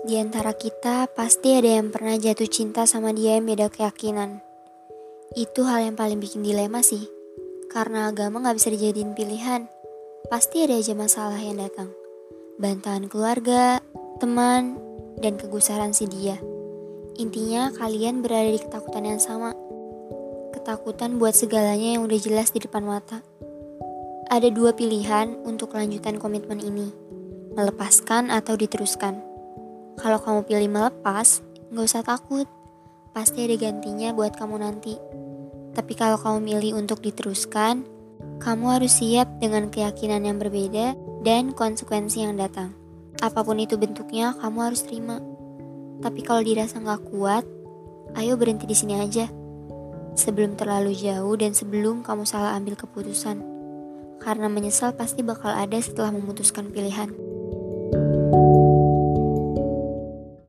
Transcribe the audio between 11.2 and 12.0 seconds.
yang datang.